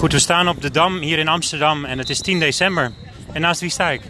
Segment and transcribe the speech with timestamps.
[0.00, 2.92] Goed, we staan op de Dam hier in Amsterdam en het is 10 december.
[3.32, 4.00] En naast wie sta ik?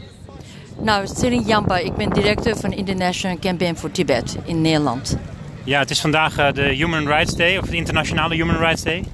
[0.81, 5.19] Nou, Sering Jampa, ik ben directeur van International Campaign for Tibet in Nederland.
[5.65, 9.05] Ja, het is vandaag uh, de Human Rights Day, of de Internationale Human Rights Day.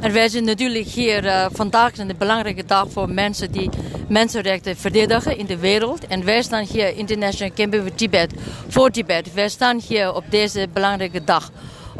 [0.00, 3.70] En wij zijn natuurlijk hier, uh, vandaag een belangrijke dag voor mensen die
[4.08, 6.06] mensenrechten verdedigen in de wereld.
[6.06, 8.34] En wij staan hier, International Campaign for Tibet,
[8.68, 9.34] voor Tibet.
[9.34, 11.50] Wij staan hier op deze belangrijke dag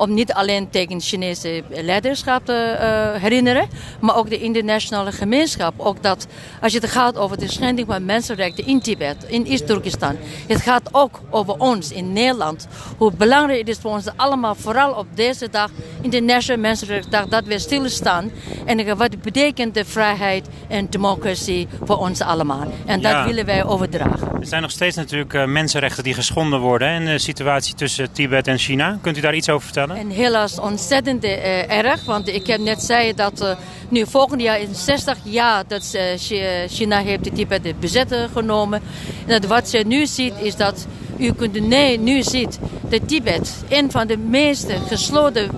[0.02, 3.68] om niet alleen tegen Chinese leiderschap te uh, herinneren,
[4.00, 5.74] maar ook de internationale gemeenschap.
[5.76, 6.26] Ook dat
[6.60, 11.20] als het gaat over de schending van mensenrechten in Tibet, in Oost-Turkestan, het gaat ook
[11.30, 12.68] over ons in Nederland.
[12.96, 15.70] Hoe belangrijk het is voor ons allemaal, vooral op deze dag,
[16.02, 18.30] Internationale Mensenrechtendag, dat we stilstaan.
[18.64, 22.72] En wat betekent de vrijheid en democratie voor ons allemaal.
[22.86, 23.24] En dat Ja.
[23.26, 24.28] willen wij overdragen.
[24.40, 28.46] Er zijn nog steeds natuurlijk uh, mensenrechten die geschonden worden en de situatie tussen Tibet
[28.46, 28.98] en China.
[29.02, 29.96] Kunt u daar iets over vertellen?
[29.96, 33.56] En helaas ontzettend eh, erg, want ik heb net zei dat eh,
[33.88, 38.28] nu volgend jaar in 60 jaar dat eh, Chi- China heeft de Tibet de bezetten
[38.30, 38.80] genomen.
[39.26, 40.86] En dat wat ze nu ziet is dat
[41.18, 45.50] u kunt nee, nu ziet dat Tibet een van de meest gesloten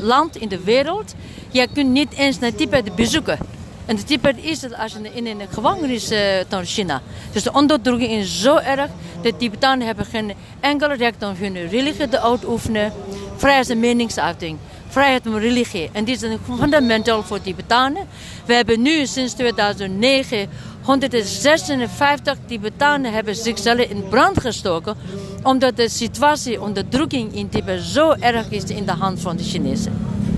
[0.00, 1.14] land in de wereld.
[1.50, 3.38] Je kunt niet eens naar Tibet bezoeken.
[3.86, 6.12] En de Tibet is als een, in een gevangenis
[6.48, 7.02] van China.
[7.32, 8.90] Dus de onderdrukking is zo erg.
[9.22, 12.92] De Tibetanen hebben geen enkel recht om hun religie te uitoefenen.
[13.36, 14.58] Vrijheid van meningsuiting.
[14.94, 15.90] Vrijheid van religie.
[15.92, 18.06] En dit is een fundamental voor Tibetanen.
[18.46, 20.48] We hebben nu sinds 2009
[20.82, 24.96] 156 Tibetanen hebben zichzelf in brand gestoken.
[25.42, 29.92] Omdat de situatie, onderdrukking in Tibet zo erg is in de hand van de Chinezen.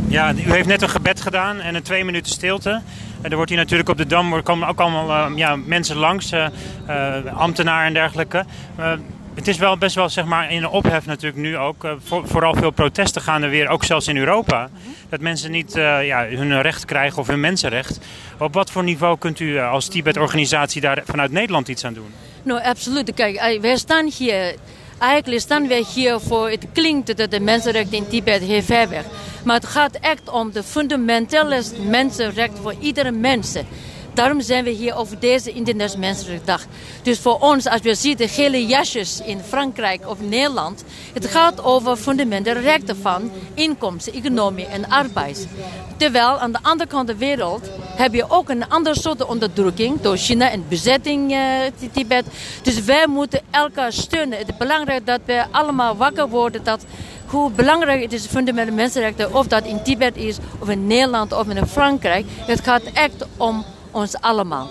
[0.08, 2.80] Ja, u heeft net een gebed gedaan en een twee minuten stilte.
[3.22, 6.46] Er wordt hier natuurlijk op de Dam komen ook allemaal eh, ja, mensen langs, eh,
[6.86, 8.44] eh, ambtenaren en dergelijke.
[9.36, 11.84] Het is wel best wel zeg maar in de ophef natuurlijk nu ook.
[11.84, 14.68] eh, voor- vooral veel protesten gaan er weer, ook zelfs in Europa.
[15.08, 17.98] Dat mensen niet eh, ja, hun recht krijgen of hun mensenrecht.
[18.38, 22.12] Op wat voor niveau kunt u eh, als Tibet-organisatie daar vanuit Nederland iets aan doen?
[22.42, 23.14] Nou, absoluut.
[23.14, 24.54] Kijk, wij staan hier.
[24.98, 26.50] Eigenlijk staan wij hier voor.
[26.50, 29.04] Het klinkt dat de mensenrechten in Tibet heel ver weg.
[29.44, 33.54] Maar het gaat echt om de fundamentele mensenrechten voor iedere mens.
[34.16, 36.66] Daarom zijn we hier over deze Internationale Mensenrechtendag.
[37.02, 41.64] Dus voor ons, als we zien de gele jasjes in Frankrijk of Nederland, het gaat
[41.64, 45.48] over fundamentele rechten van inkomsten, economie en arbeid.
[45.96, 50.00] Terwijl aan de andere kant van de wereld heb je ook een andere soort onderdrukking
[50.00, 51.40] door China en bezetting eh,
[51.92, 52.26] Tibet.
[52.62, 54.38] Dus wij moeten elkaar steunen.
[54.38, 56.84] Het is belangrijk dat we allemaal wakker worden dat
[57.26, 61.48] hoe belangrijk het is fundamentele mensenrechten, of dat in Tibet is, of in Nederland, of
[61.48, 62.26] in Frankrijk.
[62.46, 63.64] Het gaat echt om
[63.96, 64.70] ons allemaal.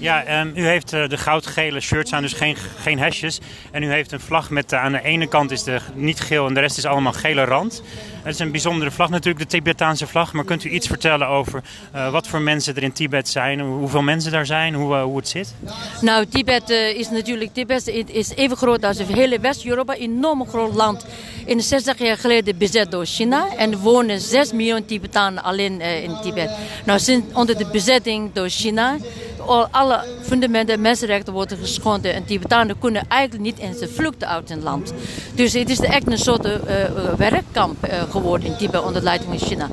[0.00, 3.40] Ja, u heeft eh, de goudgele shirts aan, dus geen, geen hesjes.
[3.70, 6.46] En u heeft een vlag met eh, aan de ene kant is de niet geel
[6.46, 7.82] en de rest is allemaal gele rand.
[8.22, 10.32] Het is een bijzondere vlag natuurlijk, de Tibetaanse vlag.
[10.32, 11.62] Maar kunt u iets vertellen over
[11.92, 15.16] eh, wat voor mensen er in Tibet zijn, hoe- hoeveel mensen daar zijn, hoe, hoe
[15.16, 15.54] het zit?
[16.00, 20.74] Nou, Tibet is natuurlijk Tibet is even groot als het hele West-Europa, een enorm groot
[20.74, 21.06] land.
[21.48, 26.16] In 60 jaar geleden bezet door China en wonen 6 miljoen Tibetanen alleen eh, in
[26.22, 26.50] Tibet.
[26.84, 28.96] Nou, sinds onder de bezetting door China,
[29.48, 34.92] alle fundamentele mensenrechten worden geschonden en Tibetanen kunnen eigenlijk niet eens vluchten uit hun land.
[35.34, 39.38] Dus het is echt een soort eh, eh, werkkamp eh, geworden in Tibet onder leiding
[39.38, 39.68] van China.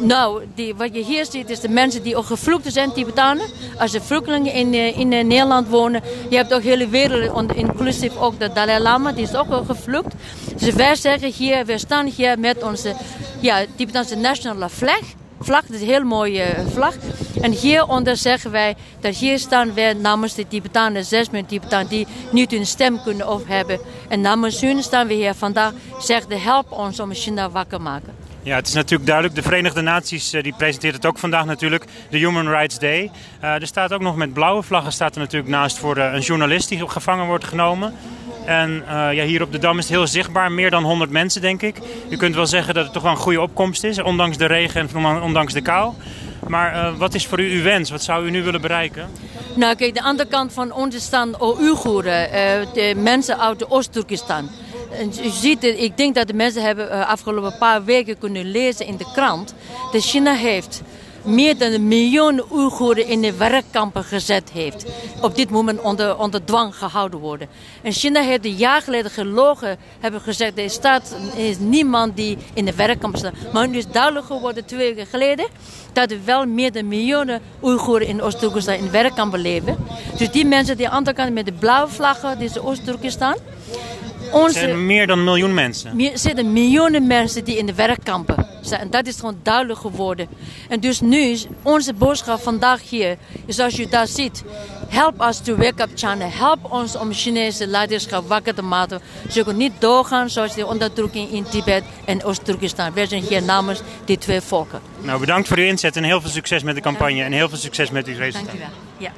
[0.00, 3.46] Nou, die, wat je hier ziet is de mensen die ook gevlucht zijn, Tibetanen.
[3.78, 6.02] Als de vluchtelingen in, in Nederland wonen.
[6.28, 9.64] Je hebt ook de hele wereld, inclusief ook de Dalai Lama, die is ook al
[9.64, 10.14] gevlucht.
[10.56, 12.94] Dus wij zeggen hier, we staan hier met onze
[13.40, 15.00] ja, Tibetaanse nationale vlag.
[15.42, 16.94] Vlag, is een heel mooie eh, vlag.
[17.40, 22.06] En hieronder zeggen wij dat hier staan wij namens de Tibetanen, 6 miljoen Tibetanen die
[22.32, 23.80] niet hun stem kunnen hebben.
[24.08, 28.14] En namens hun staan we hier vandaag, zegt help ons om China wakker maken.
[28.42, 29.36] Ja, het is natuurlijk duidelijk.
[29.36, 31.84] De Verenigde Naties eh, die presenteert het ook vandaag natuurlijk.
[32.10, 33.10] De Human Rights Day.
[33.40, 36.68] Eh, er staat ook nog met blauwe vlaggen staat er natuurlijk naast voor een journalist
[36.68, 37.94] die gevangen wordt genomen.
[38.44, 40.52] En eh, ja, hier op de Dam is het heel zichtbaar.
[40.52, 41.76] Meer dan 100 mensen, denk ik.
[42.08, 44.02] U kunt wel zeggen dat het toch wel een goede opkomst is.
[44.02, 45.92] Ondanks de regen en ondanks de kou.
[46.48, 47.90] Maar eh, wat is voor u uw wens?
[47.90, 49.08] Wat zou u nu willen bereiken?
[49.54, 54.50] Nou, kijk, de andere kant van ons staan Oeigoeren, eh, de mensen uit Oost-Turkestan.
[55.24, 59.10] U ziet, ik denk dat de mensen hebben afgelopen paar weken kunnen lezen in de
[59.12, 59.54] krant
[59.92, 60.82] dat China heeft
[61.22, 64.86] meer dan een miljoen Oeigoeren in de werkkampen gezet heeft.
[65.20, 67.48] Op dit moment onder, onder dwang gehouden worden.
[67.82, 72.64] En China heeft een jaar geleden gelogen, hebben gezegd, er staat is niemand die in
[72.64, 73.34] de werkkampen staat.
[73.52, 75.46] Maar nu is duidelijk geworden twee weken geleden
[75.92, 79.76] dat er wel meer dan miljoenen Oeigoeren in Oost-Turkestan in werkkampen leven.
[80.16, 83.36] Dus die mensen die aan de andere kant met de blauwe vlaggen, die is Oost-Turkestan.
[84.32, 86.00] Er Onze, zijn meer dan een miljoen mensen.
[86.00, 88.39] er zitten miljoenen mensen die in de werkkampen
[88.78, 90.28] En dat is gewoon duidelijk geworden.
[90.68, 94.44] En dus nu is onze boodschap vandaag hier, is als je daar ziet,
[94.88, 96.28] help us to wake up China.
[96.28, 99.00] Help ons om Chinese leiderschap wakker te maken.
[99.28, 102.92] Ze kunnen niet doorgaan zoals de onderdrukking in Tibet en Oost-Turkestan.
[102.94, 104.80] Wij zijn hier namens die twee volken.
[105.00, 107.58] Nou, bedankt voor uw inzet en heel veel succes met de campagne en heel veel
[107.58, 108.46] succes met uw resultaat.
[108.46, 108.68] Dank u wel.
[108.98, 109.12] Ja.